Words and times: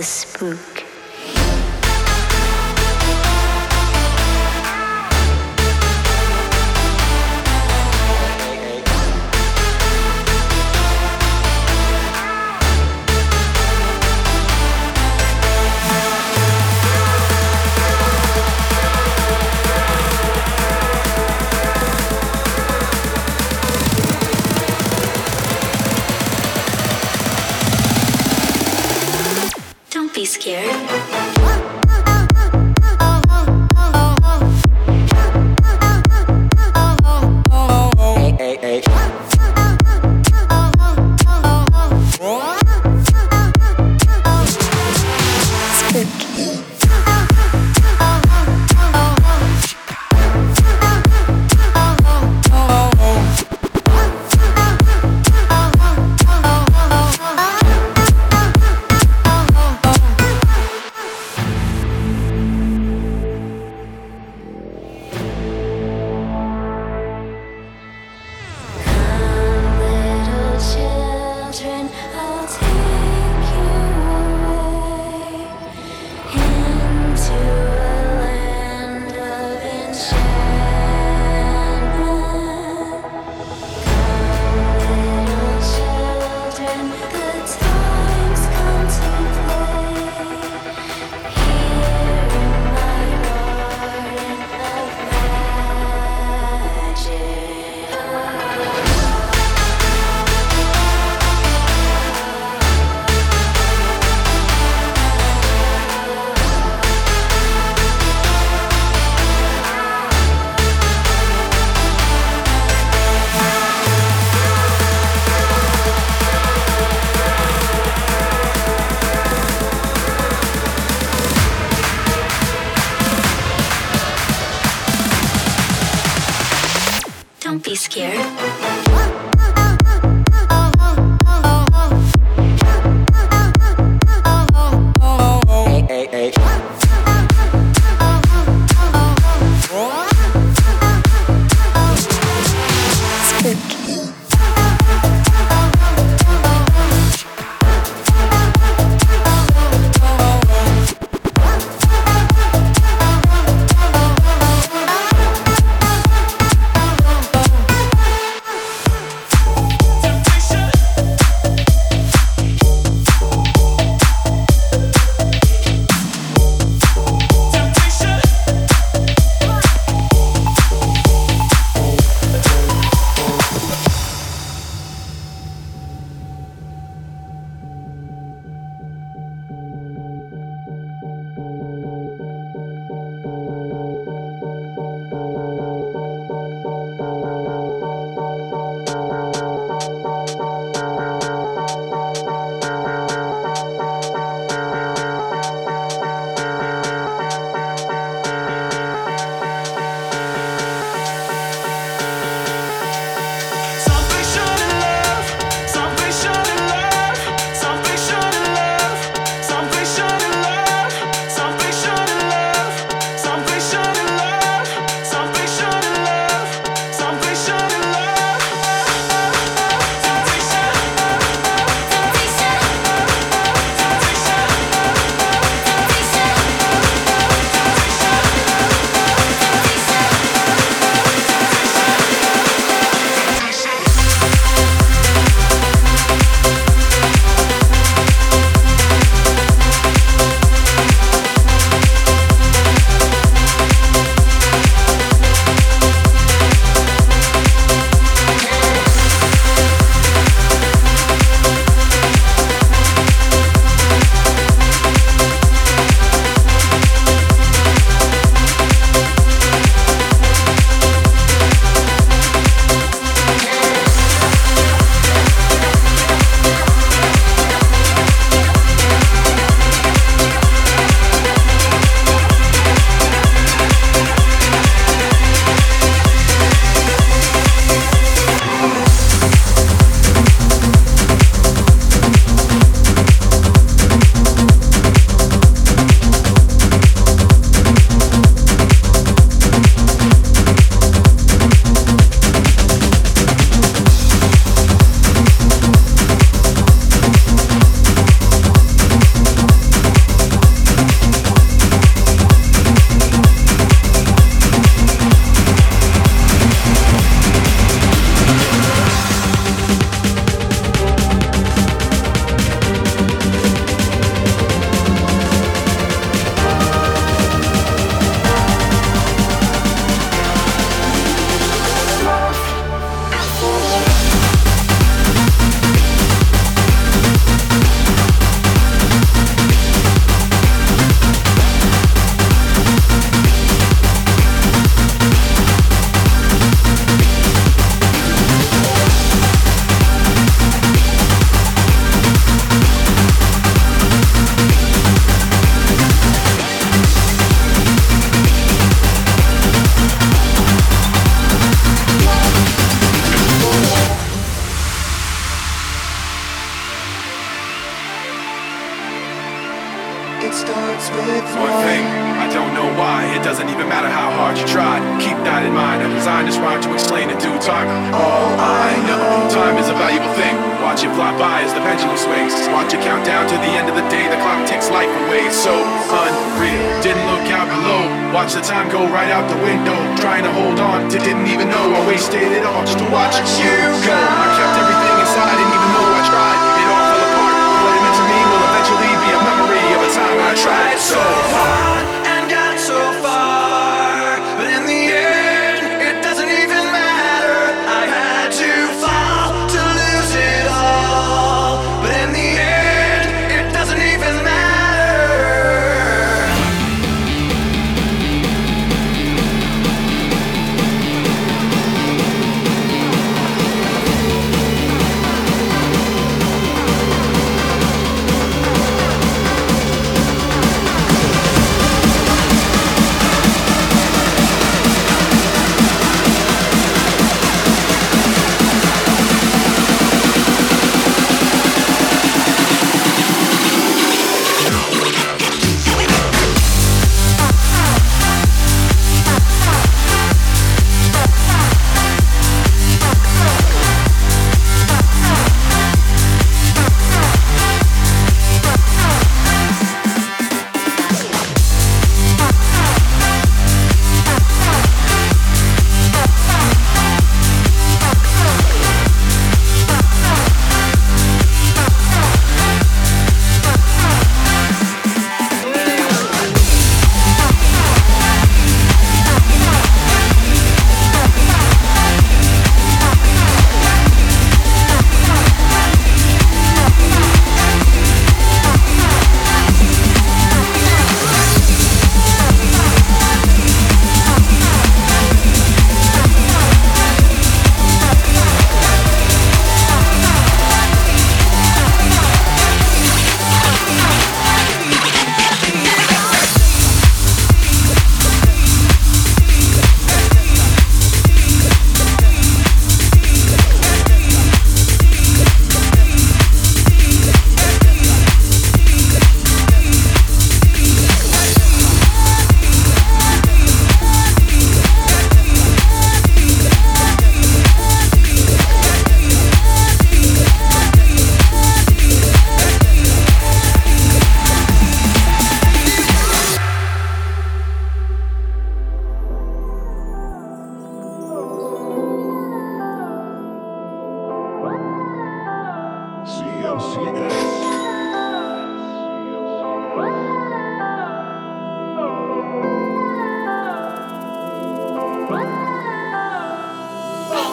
the 0.00 0.06
spook. 0.06 0.79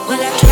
My 0.08 0.16
bet 0.16 0.47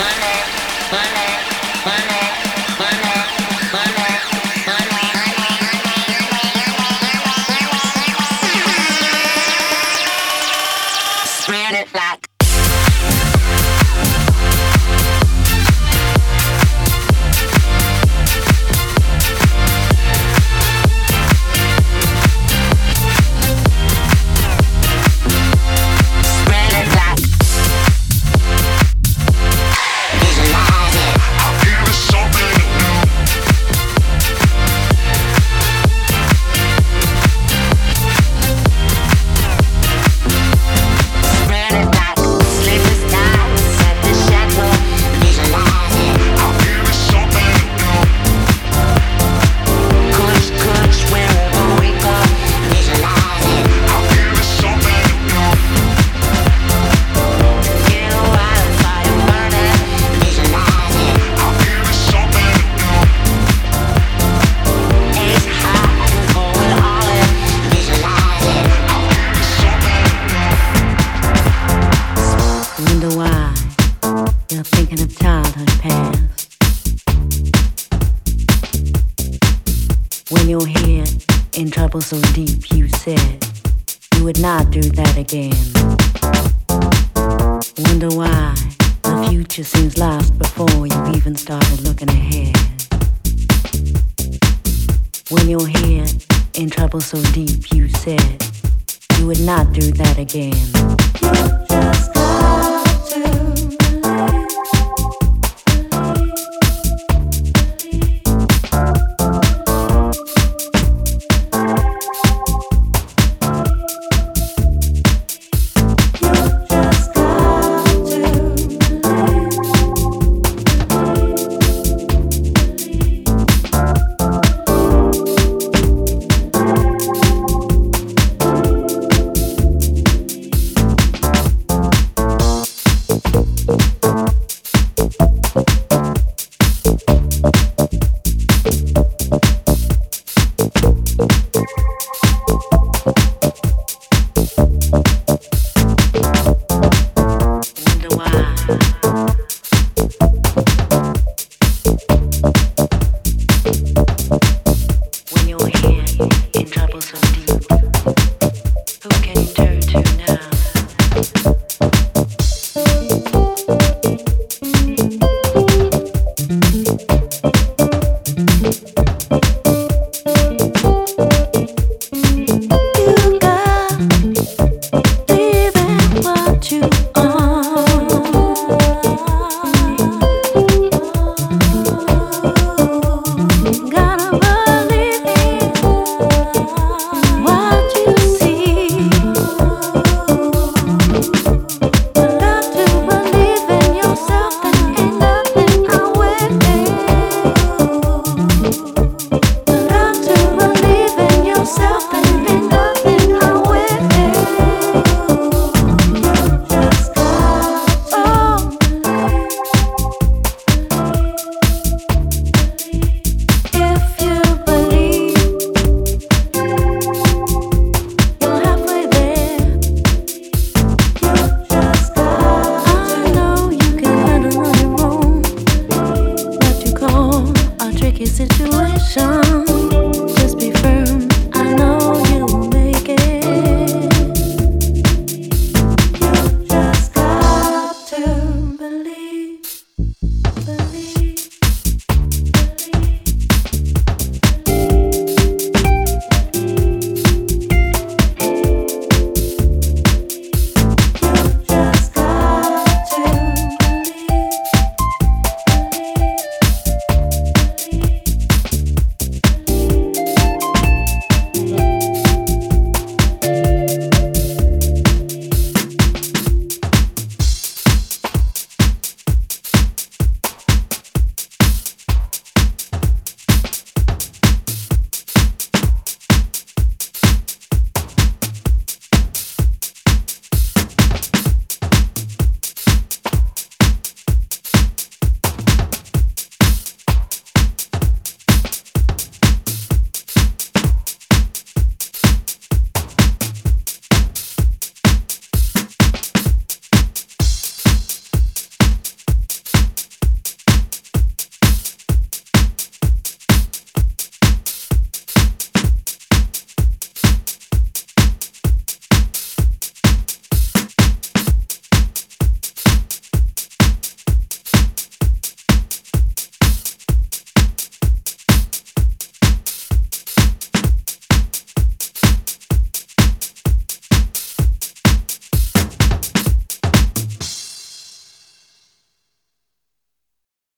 Bye. 0.00 0.39